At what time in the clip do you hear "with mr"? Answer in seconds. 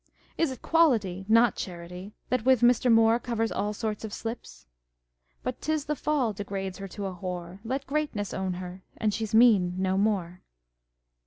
2.43-2.91